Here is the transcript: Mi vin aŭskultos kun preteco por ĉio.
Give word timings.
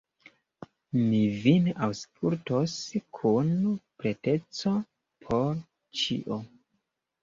Mi 1.01 1.19
vin 1.43 1.67
aŭskultos 1.89 2.79
kun 3.21 3.55
preteco 4.03 4.77
por 5.25 5.65
ĉio. 6.05 6.45